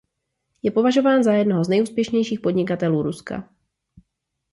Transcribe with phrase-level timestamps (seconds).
[0.63, 3.49] Je považován za jednoho z nejúspěšnějších podnikatelů Ruska.